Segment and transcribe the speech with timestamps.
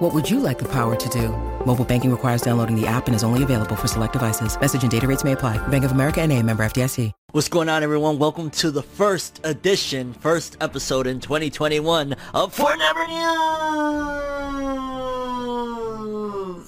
[0.00, 1.28] What would you like the power to do?
[1.66, 4.58] Mobile banking requires downloading the app and is only available for select devices.
[4.58, 5.58] Message and data rates may apply.
[5.68, 7.12] Bank of America and a member FDIC.
[7.32, 8.18] What's going on, everyone?
[8.18, 15.09] Welcome to the first edition, first episode in 2021 of For Never News.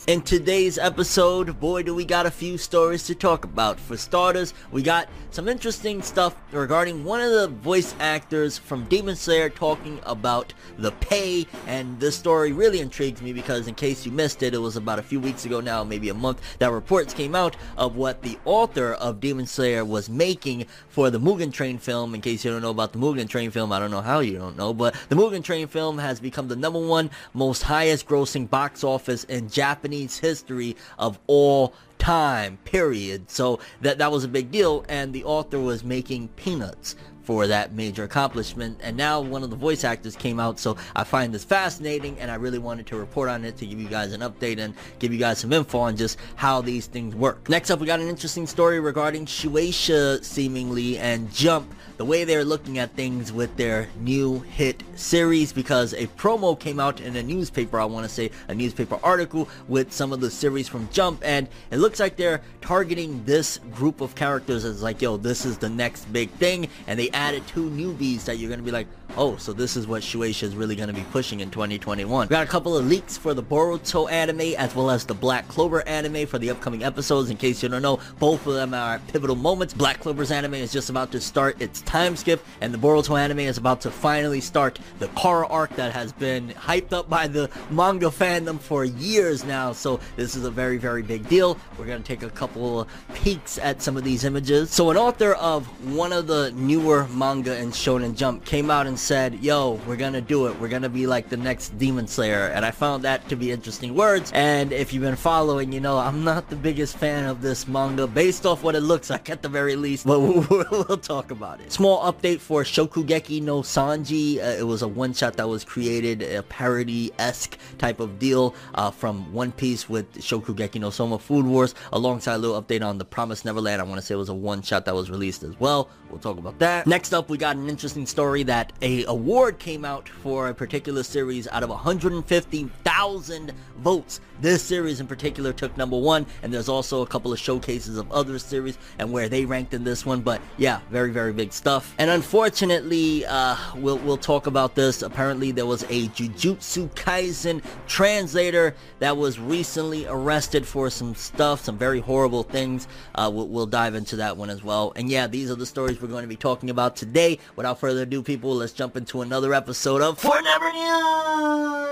[0.08, 3.78] In today's episode, boy, do we got a few stories to talk about.
[3.78, 9.14] For starters, we got some interesting stuff regarding one of the voice actors from Demon
[9.14, 14.10] Slayer talking about the pay, and this story really intrigues me because in case you
[14.10, 17.14] missed it, it was about a few weeks ago now, maybe a month, that reports
[17.14, 21.78] came out of what the author of Demon Slayer was making for the Mugen Train
[21.78, 22.12] film.
[22.12, 24.36] In case you don't know about the Mugen Train film, I don't know how you
[24.36, 28.50] don't know, but the Mugen Train film has become the number one most highest grossing
[28.50, 29.48] box office in
[29.92, 33.30] Japanese history of all time, period.
[33.30, 37.74] So that that was a big deal, and the author was making peanuts for that
[37.74, 38.80] major accomplishment.
[38.82, 42.30] And now one of the voice actors came out, so I find this fascinating, and
[42.30, 45.12] I really wanted to report on it to give you guys an update and give
[45.12, 47.50] you guys some info on just how these things work.
[47.50, 52.44] Next up, we got an interesting story regarding Shueisha seemingly and Jump, the way they're
[52.44, 57.22] looking at things with their new hit series, because a promo came out in a
[57.22, 61.22] newspaper, I want to say a newspaper article with some of the series from Jump,
[61.24, 65.58] and it looks like they're targeting this group of characters as like, yo, this is
[65.58, 68.88] the next big thing, and they added two newbies that you're going to be like,
[69.16, 72.28] oh, so this is what Shueisha is really going to be pushing in 2021.
[72.28, 75.48] We got a couple of leaks for the Boruto anime as well as the Black
[75.48, 77.30] Clover anime for the upcoming episodes.
[77.30, 79.74] In case you don't know, both of them are pivotal moments.
[79.74, 83.40] Black Clover's anime is just about to start its time skip, and the Boruto anime
[83.40, 87.50] is about to finally start the Kara arc that has been hyped up by the
[87.70, 89.72] manga fandom for years now.
[89.72, 91.58] So this is a very, very big deal.
[91.78, 94.70] We're going to take a couple of peeks at some of these images.
[94.70, 98.98] So an author of one of the newer manga in Shonen Jump came out and
[99.02, 100.58] said, yo, we're gonna do it.
[100.60, 102.46] We're gonna be like the next Demon Slayer.
[102.46, 104.30] And I found that to be interesting words.
[104.32, 108.06] And if you've been following, you know, I'm not the biggest fan of this manga
[108.06, 111.60] based off what it looks like at the very least, but we'll, we'll talk about
[111.60, 111.72] it.
[111.72, 114.38] Small update for Shokugeki no Sanji.
[114.38, 119.32] Uh, it was a one-shot that was created, a parody-esque type of deal uh, from
[119.32, 123.44] One Piece with Shokugeki no Soma Food Wars, alongside a little update on The Promised
[123.44, 123.80] Neverland.
[123.80, 125.90] I want to say it was a one-shot that was released as well.
[126.08, 126.86] We'll talk about that.
[126.86, 131.02] Next up, we got an interesting story that a award came out for a particular
[131.02, 134.20] series out of 150,000 votes.
[134.40, 138.10] This series in particular took number one, and there's also a couple of showcases of
[138.10, 140.20] other series and where they ranked in this one.
[140.20, 141.94] But yeah, very very big stuff.
[141.98, 145.02] And unfortunately, uh, we'll we'll talk about this.
[145.02, 151.78] Apparently, there was a Jujutsu Kaisen translator that was recently arrested for some stuff, some
[151.78, 152.88] very horrible things.
[153.14, 154.92] Uh, we'll, we'll dive into that one as well.
[154.96, 157.38] And yeah, these are the stories we're going to be talking about today.
[157.54, 161.82] Without further ado, people, let's jump into another episode of For Never News!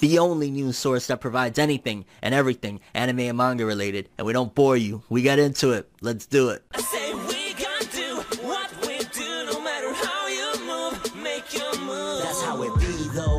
[0.00, 4.08] The only news source that provides anything and everything anime and manga related.
[4.16, 5.02] And we don't bore you.
[5.08, 5.90] We get into it.
[6.00, 6.62] Let's do it.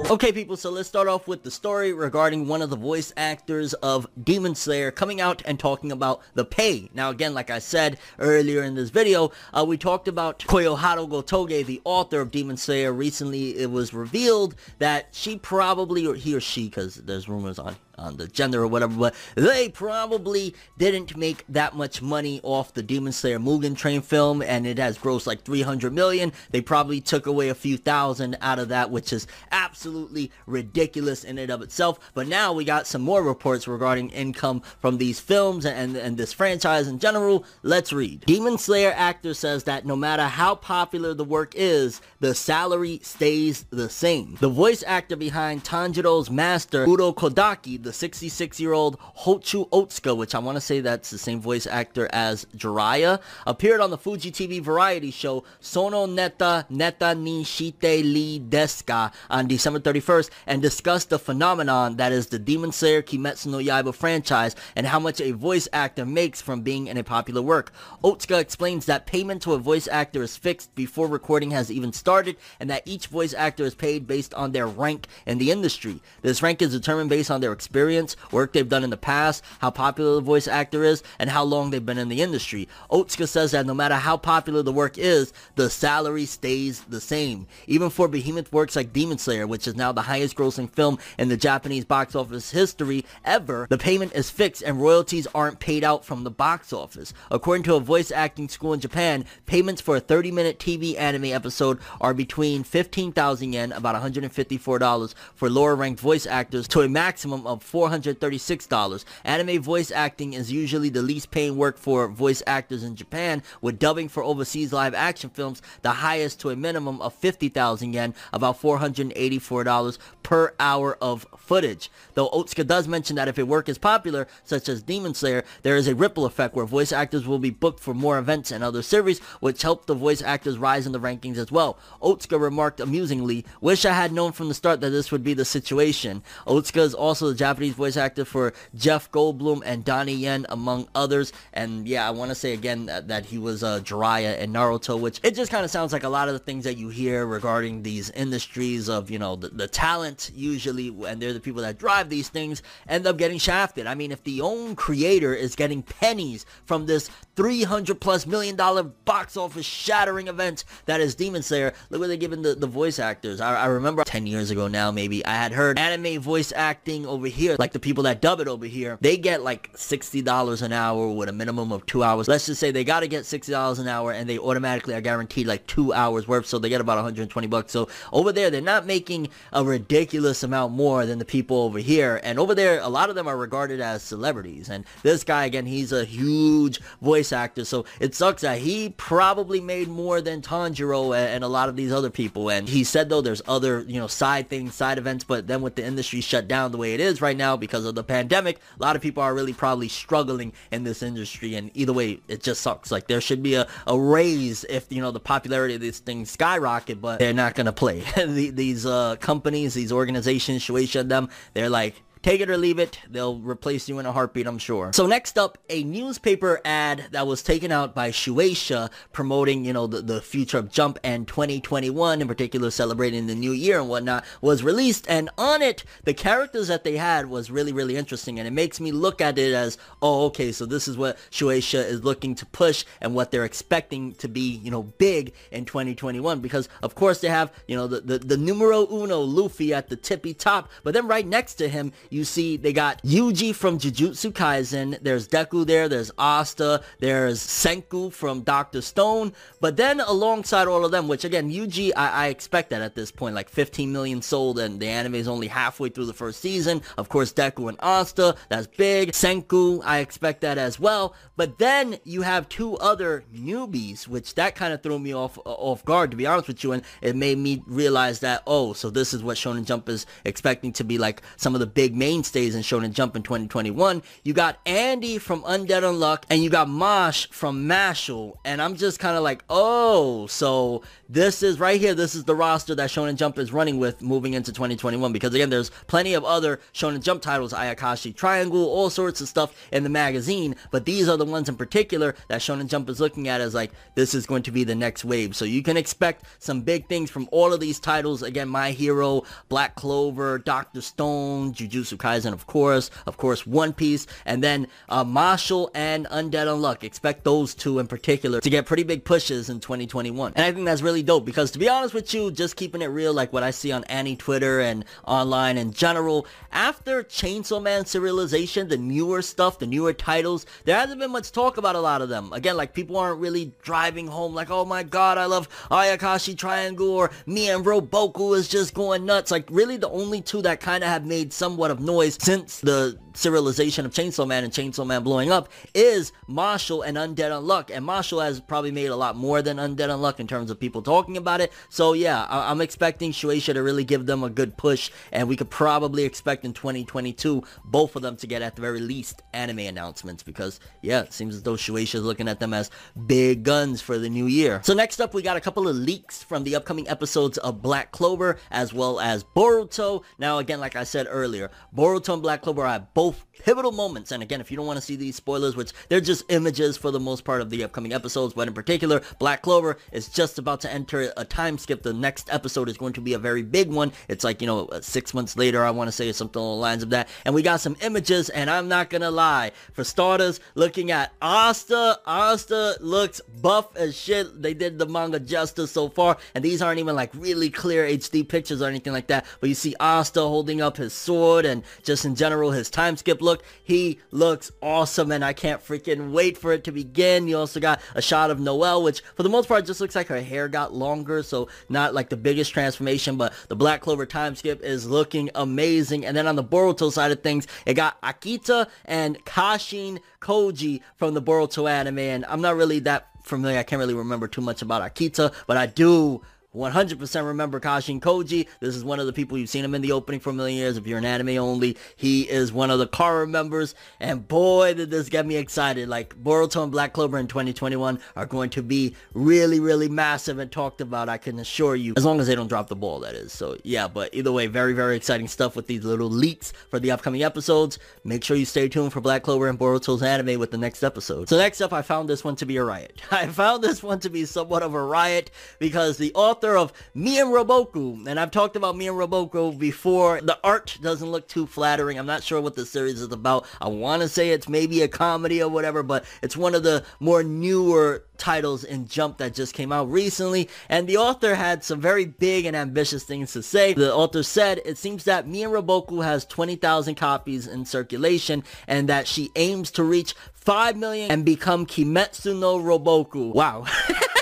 [0.10, 3.74] Okay, people, so let's start off with the story regarding one of the voice actors
[3.74, 6.90] of Demon Slayer coming out and talking about the pay.
[6.94, 11.66] Now, again, like I said earlier in this video, uh, we talked about Koyoharu Gotoge,
[11.66, 12.94] the author of Demon Slayer.
[12.94, 17.76] Recently, it was revealed that she probably, or he or she, because there's rumors on
[17.98, 22.84] on the gender or whatever, but they probably didn't make that much money off the
[22.84, 26.32] Demon Slayer Mugen Train film, and it has grossed like 300 million.
[26.52, 31.38] They probably took away a few thousand out of that, which is absolutely ridiculous in
[31.38, 32.00] and of itself.
[32.14, 36.34] But now we got some more reports regarding income from these films and, and this
[36.34, 37.46] franchise in general.
[37.64, 38.22] Let's read.
[38.26, 43.66] Demon Slayer actor says that no matter how popular the work is, the salary stays
[43.70, 44.38] the same.
[44.40, 50.62] The voice actor behind Tanjiro's master, Urokodaki, the 66-year-old Hochu Otsuka, which I want to
[50.62, 55.46] say that's the same voice actor as Jiraiya, appeared on the Fuji TV variety show
[55.62, 62.28] Sono Neta Neta ni Li Deska on December 31st and discussed the phenomenon that is
[62.28, 66.62] the Demon Slayer Kimetsu no Yaiba franchise and how much a voice actor makes from
[66.62, 67.72] being in a popular work.
[68.04, 72.36] Otsuka explains that payment to a voice actor is fixed before recording has even started
[72.60, 76.02] and that each voice actor is paid based on their rank in the industry.
[76.22, 79.44] This rank is determined based on their experience experience, work they've done in the past,
[79.60, 82.68] how popular the voice actor is, and how long they've been in the industry.
[82.90, 87.46] Otsuka says that no matter how popular the work is, the salary stays the same.
[87.68, 91.30] Even for behemoth works like Demon Slayer, which is now the highest grossing film in
[91.30, 96.04] the Japanese box office history ever, the payment is fixed and royalties aren't paid out
[96.04, 97.14] from the box office.
[97.30, 101.78] According to a voice acting school in Japan, payments for a 30-minute TV anime episode
[102.02, 107.67] are between 15,000 yen, about $154 for lower ranked voice actors, to a maximum of
[107.72, 109.06] $436.
[109.24, 113.80] Anime voice acting is usually the least paying work for voice actors in Japan, with
[113.80, 118.62] dubbing for overseas live action films the highest to a minimum of 50,000 yen, about
[118.62, 121.90] $484 per hour of footage.
[122.14, 125.76] Though Otsuka does mention that if a work is popular, such as Demon Slayer, there
[125.76, 128.82] is a ripple effect where voice actors will be booked for more events and other
[128.82, 131.78] series, which help the voice actors rise in the rankings as well.
[132.02, 135.46] Otsuka remarked amusingly, wish I had known from the start that this would be the
[135.46, 136.24] situation.
[136.46, 141.34] Otsuka is also the Japanese voice actor for Jeff Goldblum and Donnie Yen, among others.
[141.54, 145.00] And yeah, I want to say again that, that he was uh, Jiraiya in Naruto,
[145.00, 147.26] which it just kind of sounds like a lot of the things that you hear
[147.26, 151.80] regarding these industries of, you know, the, the talent usually, and they're the people that
[151.80, 153.88] drive these things, end up getting shafted.
[153.88, 158.84] I mean, if the own creator is getting pennies from this 300 plus million dollar
[158.84, 163.00] box office shattering event that is Demon Slayer, look what they're giving the, the voice
[163.00, 163.42] actors.
[163.42, 167.28] I, I remember 10 years ago now, maybe, I had heard anime voice acting over
[167.28, 171.10] here, like the people that dub it over here, they get like $60 an hour
[171.10, 172.28] with a minimum of two hours.
[172.28, 175.48] Let's just say they got to get $60 an hour and they automatically are guaranteed
[175.48, 177.72] like two hours worth, so they get about 120 bucks.
[177.72, 182.20] So over there, they're not making a ridiculous amount more than the people over here.
[182.24, 184.70] And over there, a lot of them are regarded as celebrities.
[184.70, 189.62] And this guy, again, he's a huge voice actor, so it sucks that he probably
[189.62, 192.50] made more than Tanjiro and a lot of these other people.
[192.50, 195.76] And he said, though, there's other, you know, side things, side events, but then with
[195.76, 198.84] the industry shut down the way it is right now because of the pandemic, a
[198.84, 201.56] lot of people are really probably struggling in this industry.
[201.56, 202.92] And either way, it just sucks.
[202.92, 206.32] Like, there should be a, a raise if, you know, the popularity of these things
[206.32, 208.04] skyrocket, but they're not going to play.
[208.28, 213.00] these uh, companies, these organizations, Shueisha, them, they're like, Take it or leave it.
[213.10, 214.92] They'll replace you in a heartbeat, I'm sure.
[214.94, 219.88] So next up, a newspaper ad that was taken out by Shueisha promoting, you know,
[219.88, 224.26] the, the future of Jump and 2021, in particular celebrating the new year and whatnot,
[224.42, 225.06] was released.
[225.10, 228.40] And on it, the characters that they had was really, really interesting.
[228.40, 231.84] And it makes me look at it as, oh, okay, so this is what Shueisha
[231.86, 236.40] is looking to push and what they're expecting to be, you know, big in 2021.
[236.40, 239.96] Because, of course, they have, you know, the, the, the numero uno Luffy at the
[239.96, 240.70] tippy top.
[240.84, 245.28] But then right next to him, you see they got Yuji from Jujutsu Kaisen, there's
[245.28, 248.82] Deku there, there's Asta, there's Senku from Dr.
[248.82, 252.96] Stone, but then alongside all of them, which again, Yuji, I, I expect that at
[252.96, 256.42] this point, like 15 million sold and the anime is only halfway through the first
[256.42, 256.82] season.
[256.98, 259.12] Of course, Deku and Asta, that's big.
[259.12, 261.16] Senku, I expect that as well.
[261.36, 265.84] But then you have two other newbies, which that kind of threw me off off
[265.86, 269.14] guard, to be honest with you, and it made me realize that, oh, so this
[269.14, 272.62] is what Shonen Jump is expecting to be like some of the big mainstays in
[272.62, 274.04] Shonen Jump in 2021.
[274.24, 279.00] You got Andy from Undead Unluck, and you got Mash from Mashle, and I'm just
[279.00, 283.16] kind of like, oh, so this is right here, this is the roster that Shonen
[283.16, 287.22] Jump is running with moving into 2021, because again, there's plenty of other Shonen Jump
[287.22, 291.50] titles, Ayakashi Triangle, all sorts of stuff in the magazine, but these are the ones
[291.50, 294.64] in particular that Shonen Jump is looking at as like, this is going to be
[294.64, 295.36] the next wave.
[295.36, 298.22] So you can expect some big things from all of these titles.
[298.24, 304.08] Again, My Hero, Black Clover, Doctor Stone, Jujutsu Kaisen, of course, of course, One Piece,
[304.26, 306.84] and then uh, Mashle and Undead Unluck.
[306.84, 310.34] Expect those two in particular to get pretty big pushes in 2021.
[310.36, 312.88] And I think that's really dope because to be honest with you, just keeping it
[312.88, 317.84] real, like what I see on Annie Twitter and online in general, after Chainsaw Man
[317.84, 322.02] serialization, the newer stuff, the newer titles, there hasn't been much talk about a lot
[322.02, 322.34] of them.
[322.34, 326.90] Again, like people aren't really driving home like, oh my god, I love Ayakashi Triangle
[326.90, 329.32] or me and Roboco is just going nuts.
[329.32, 332.98] Like really the only two that kind of have made somewhat of noise since the
[333.14, 337.76] serialization of Chainsaw Man and Chainsaw Man blowing up is Mashle and Undead Unluck.
[337.76, 340.82] And Mashle has probably made a lot more than Undead Unluck in terms of people
[340.84, 341.52] talking about it.
[341.70, 344.92] So yeah, I- am expecting Shueisha to really give them a good push.
[345.12, 348.80] And we could probably expect in 2022 both of them to get at the very
[348.80, 352.70] least anime announcements because yeah, it seems as though Shueisha is looking at them as
[353.08, 354.62] big guns for the new year.
[354.64, 357.92] So next up, we got a couple of leaks from the upcoming episodes of Black
[357.92, 360.04] Clover as well as Boruto.
[360.20, 364.12] Now again, like I said earlier, Boruto and Black Clover are at both pivotal moments.
[364.12, 366.92] And again, if you don't want to see these spoilers, which they're just images for
[366.92, 370.62] the most part of the upcoming episodes, but in particular, Black Clover is just about
[370.62, 371.84] to enter a time skip.
[371.84, 373.92] The next episode is going to be a very big one.
[374.08, 376.62] It's like, you know, uh, six months later, I want to say something along the
[376.62, 377.08] lines of that.
[377.26, 379.52] And we got some images, and I'm not going to lie.
[379.74, 384.42] For starters, looking at Asta, Asta looks buff as shit.
[384.42, 388.28] They did the manga justice so far, and these aren't even like really clear HD
[388.28, 389.26] pictures or anything like that.
[389.40, 393.22] But you see Asta holding up his sword and just in general his time skip
[393.28, 393.44] look.
[393.64, 397.28] He looks awesome, and I can't freaking wait for it to begin.
[397.28, 400.08] You also got a shot of Noelle, which for the most part just looks like
[400.08, 404.36] her hair got longer, so not like the biggest transformation, but the Black Clover time
[404.36, 406.06] skip is looking amazing.
[406.06, 411.14] And then on the Boruto side of things, it got Akita and Kashin Koji from
[411.14, 413.60] the Boruto anime, and I'm not really that familiar.
[413.60, 416.22] I can't really remember too much about Akita, but I do
[416.58, 418.48] 100% remember Kashin Koji.
[418.60, 420.58] This is one of the people you've seen him in the opening for a million
[420.58, 420.78] years.
[420.78, 423.76] If you're an anime only, he is one of the Kara members.
[424.00, 425.88] And boy, did this get me excited.
[425.88, 430.52] Like Boruto and Black Clover in 2021 are going to be really, really massive and
[430.52, 431.10] talked about.
[431.10, 433.32] I can assure you, as long as they don't drop the ball, that is.
[433.32, 436.92] So yeah, but either way, very, very exciting stuff with these little leaks for the
[436.92, 437.80] upcoming episodes.
[438.04, 441.30] Make sure you stay tuned for Black Clover and Boruto's anime with the next episode.
[441.30, 443.02] So next up, I found this one to be a riot.
[443.12, 447.20] I found this one to be somewhat of a riot because the author of Me
[447.20, 450.22] and Roboco, and I've talked about Me and Roboco before.
[450.22, 451.98] The art doesn't look too flattering.
[451.98, 453.46] I'm not sure what the series is about.
[453.60, 456.86] I want to say it's maybe a comedy or whatever, but it's one of the
[457.00, 461.82] more newer titles in Jump that just came out recently, and the author had some
[461.82, 463.74] very big and ambitious things to say.
[463.74, 468.88] The author said, it seems that Me and Roboco has 20,000 copies in circulation, and
[468.90, 473.34] that she aims to reach 5 million and become Kimetsu no Roboco.
[473.34, 473.66] Wow.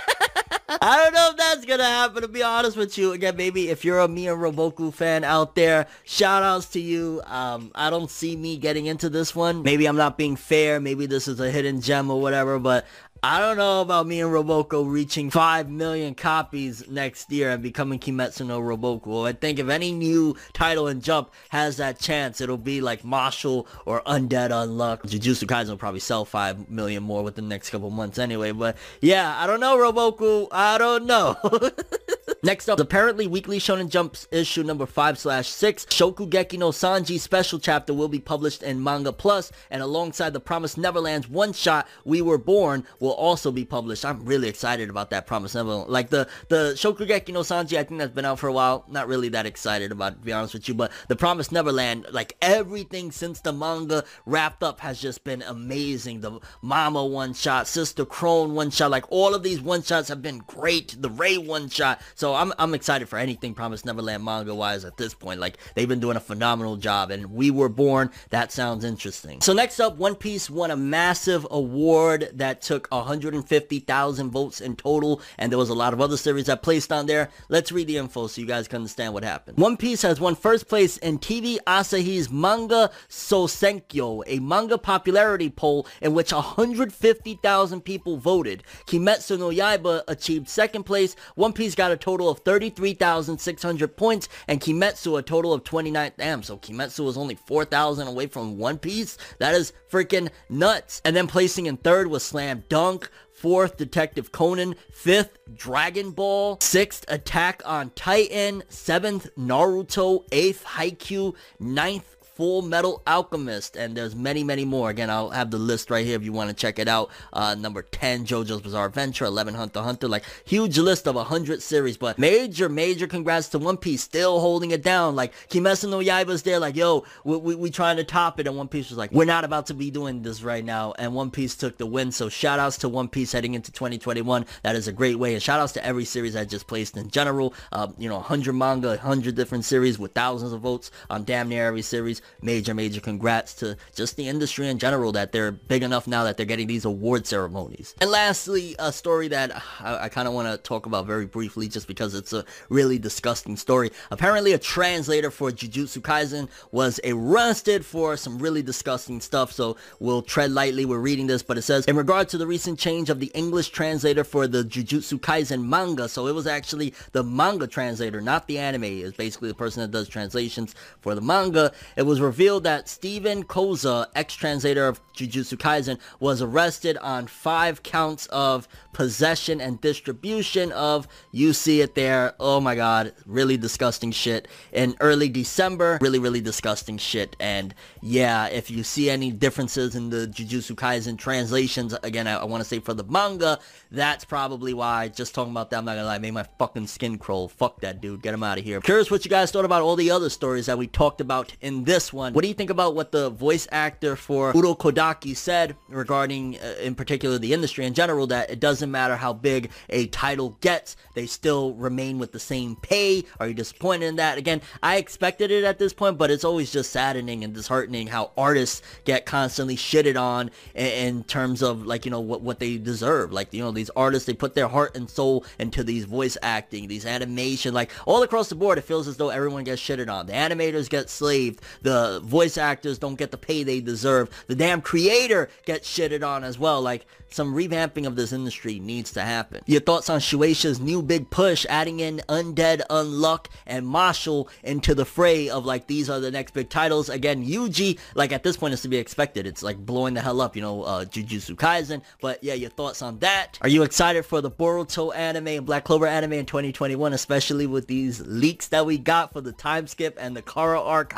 [0.82, 3.14] I don't know if that's gonna happen to be honest with you.
[3.14, 7.22] Again, maybe if you're a Mia Roboco fan out there, shout outs to you.
[7.26, 9.64] Um, I don't see me getting into this one.
[9.64, 10.80] Maybe I'm not being fair.
[10.80, 12.86] Maybe this is a hidden gem or whatever, but
[13.28, 17.98] I don't know about me and Roboco reaching 5 million copies next year and becoming
[17.98, 19.28] Kimetsu no Roboco.
[19.28, 23.66] I think if any new title in Jump has that chance, it'll be like Mashle
[23.88, 25.02] or Undead Unluck.
[25.10, 28.52] Jujutsu Kaisen will probably sell 5 million more within the next couple months anyway.
[28.52, 30.48] But yeah, I don't know, Roboco.
[30.52, 31.36] I don't know.
[32.46, 37.58] Next up, apparently Weekly Shonen Jump's issue number 5 slash 6, Shokugeki no Sanji special
[37.58, 42.38] chapter will be published in Manga Plus, and alongside the Promised Neverland's one-shot, We Were
[42.38, 44.06] Born, will also be published.
[44.06, 45.90] I'm really excited about that Promised Neverland.
[45.90, 48.86] Like the, the Shokugeki no Sanji, I think that's been out for a while.
[48.88, 52.06] Not really that excited about it, to be honest with you, but the Promised Neverland,
[52.12, 56.22] like everything since the manga wrapped up has just been amazing.
[56.22, 60.96] The Mama one-shot, Sister Crone one-shot, like all of these one-shots have been great.
[61.02, 62.02] The Ray one-shot.
[62.14, 65.40] So I'm, I'm excited for anything Promised Neverland manga-wise at this point.
[65.40, 69.42] Like, they've been doing a phenomenal job, and We Were Born, that sounds interesting.
[69.42, 75.22] So next up, One Piece won a massive award that took 150,000 votes in total,
[75.38, 77.30] and there was a lot of other series that placed on there.
[77.50, 79.58] Let's read the info so you guys can understand what happened.
[79.58, 85.88] One Piece has won first place in TV Asahi's Manga Sosenkyo, a manga popularity poll
[86.02, 88.64] in which 150,000 people voted.
[88.86, 91.16] Kimetsu no Yaiba achieved second place.
[91.36, 96.12] One Piece got a total of 33,600 points, and Kimetsu a total of 29.
[96.18, 99.18] Damn, so Kimetsu was only 4,000 away from One Piece?
[99.40, 101.02] That is freaking nuts.
[101.06, 103.10] And then placing in third was Slam Dunk.
[103.32, 104.76] Fourth, Detective Conan.
[104.92, 106.58] Fifth, Dragon Ball.
[106.62, 108.64] Sixth, Attack on Titan.
[108.70, 110.24] Seventh, Naruto.
[110.32, 111.36] Eighth, Haikyuu.
[111.60, 114.90] Ninth, Full Metal Alchemist, and there's many, many more.
[114.90, 117.10] Again, I'll have the list right here if you want to check it out.
[117.32, 121.96] Uh, number 10, JoJo's Bizarre Adventure, 11, Hunter Hunter, like huge list of 100 series,
[121.96, 125.16] but major, major congrats to One Piece, still holding it down.
[125.16, 128.58] Like Kimetsu no Yaiba's there, like, yo, we, we, we trying to top it, and
[128.58, 131.32] One Piece was like, we're not about to be doing this right now, and One
[131.32, 134.46] Piece took the win, so shout outs to One Piece heading into 2021.
[134.64, 137.10] That is a great way, and shout outs to every series I just placed in
[137.10, 137.54] general.
[137.72, 141.66] Uh, you know, 100 manga, 100 different series with thousands of votes on damn near
[141.66, 146.08] every series major, major congrats to just the industry in general that they're big enough
[146.08, 147.96] now that they're getting these award ceremonies.
[148.02, 151.68] And lastly, a story that I, I kind of want to talk about very briefly
[151.68, 153.92] just because it's a really disgusting story.
[154.12, 160.22] Apparently a translator for Jujutsu Kaisen was arrested for some really disgusting stuff, so we'll
[160.22, 160.86] tread lightly.
[160.86, 163.70] We're reading this, but it says, in regard to the recent change of the English
[163.70, 168.58] translator for the Jujutsu Kaisen manga, so it was actually the manga translator, not the
[168.60, 171.72] anime, is basically the person that does translations for the manga.
[171.96, 177.84] It was was revealed that Steven Kohler, ex-translator of Jujutsu Kaisen, was arrested on five
[177.84, 184.12] counts of possession and distribution of, you see it there, oh my god, really disgusting
[184.12, 184.48] shit.
[184.72, 187.36] In early December, really, really disgusting shit.
[187.42, 192.46] And yeah, if you see any differences in the Jujutsu Kaisen translations, again, I, I
[192.46, 193.60] want to say for the manga,
[193.92, 197.18] that's probably why, just talking about that, I'm not gonna lie, made my fucking skin
[197.18, 197.50] crawl.
[197.50, 198.80] Fuck that dude, get him out of here.
[198.80, 201.84] Curious what you guys thought about all the other stories that we talked about in
[201.84, 202.34] this one.
[202.34, 206.96] What do you think about what the voice actor for Urokodaki said regarding, uh, in
[206.96, 211.26] particular, the industry in general, that it doesn't matter how big a title gets, they
[211.26, 213.24] still remain with the same pay?
[213.40, 214.38] Are you disappointed in that?
[214.38, 218.32] Again, I expected it at this point, but it's always just saddening and disheartening how
[218.38, 222.78] artists get constantly shitted on in, in terms of, like, you know, what, what they
[222.78, 223.32] deserve.
[223.32, 226.88] Like, you know, these artists, they put their heart and soul into these voice acting,
[226.88, 230.28] these animation, like, all across the board, it feels as though everyone gets shitted on.
[230.28, 234.82] The animators get slaved, the voice actors don't get the pay they deserve, the damn
[234.82, 236.82] creator gets shitted on as well.
[236.82, 239.62] Like, some revamping of this industry needs to happen.
[239.66, 245.06] Your thoughts on Shueisha's new big push, adding in Undead Unluck and Mashle into the
[245.06, 247.10] fray of like, these are the next big titles.
[247.10, 249.46] Again, Yuji, like at this point is to be expected.
[249.46, 252.02] It's like blowing the hell up, you know, uh, Jujutsu Kaisen.
[252.22, 253.60] But yeah, your thoughts on that.
[253.62, 257.88] Are you excited for the Boruto anime and Black Clover anime in 2021, especially with
[257.88, 261.14] these leaks that we got for the time skip and the Kara arc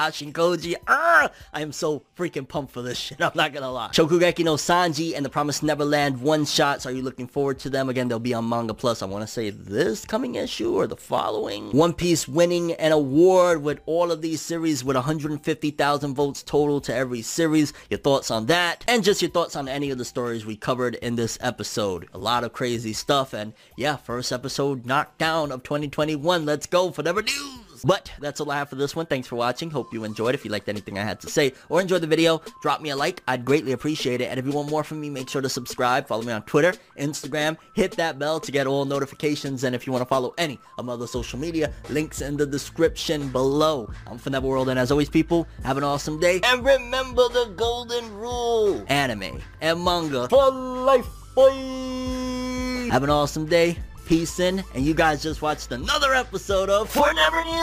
[0.68, 0.76] Kashin Koji?
[0.88, 3.22] Ah, I am so freaking pumped for this shit.
[3.22, 3.90] I'm not gonna lie.
[3.90, 6.86] Shokugeki no Sanji and the Promised Neverland one shots.
[6.86, 7.90] Are you looking forward to them?
[7.90, 9.02] Again, they'll be on Manga Plus.
[9.02, 11.72] I want to say this coming issue or the following.
[11.72, 16.96] One Piece winning an award with all of these series with 150,000 votes total to
[16.96, 17.74] every series.
[17.90, 18.84] Your thoughts on that?
[18.88, 22.08] And just your thoughts on any of the stories we covered in this episode.
[22.14, 23.34] A lot of crazy stuff.
[23.34, 26.46] And yeah, first episode knockdown of 2021.
[26.46, 27.67] Let's go for never news.
[27.84, 29.06] But that's all I have for this one.
[29.06, 29.70] Thanks for watching.
[29.70, 30.36] Hope you enjoyed.
[30.36, 32.96] If you liked anything I had to say or enjoyed the video, drop me a
[32.96, 33.22] like.
[33.28, 34.26] I'd greatly appreciate it.
[34.26, 36.08] And if you want more from me, make sure to subscribe.
[36.08, 37.58] Follow me on Twitter, Instagram.
[37.74, 39.64] Hit that bell to get all notifications.
[39.64, 42.46] And if you want to follow any of my other social media, links in the
[42.46, 43.90] description below.
[44.06, 44.70] I'm from World.
[44.70, 46.42] And as always, people, have an awesome day.
[46.44, 48.84] And remember the golden rule.
[48.88, 51.08] Anime and manga for life.
[51.36, 52.90] Boy.
[52.90, 57.14] Have an awesome day peace in, and you guys just watched another episode of For
[57.14, 57.54] Never News.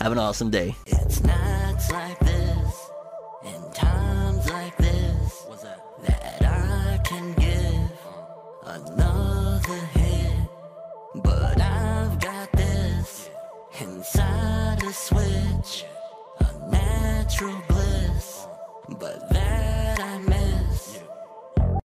[0.00, 0.74] Have an awesome day.
[0.86, 2.90] It's nights like this,
[3.44, 5.46] and times like this,
[6.06, 7.90] that I can give
[8.64, 10.32] another hit.
[11.22, 13.30] But I've got this
[13.80, 15.84] inside a switch,
[16.40, 17.62] a natural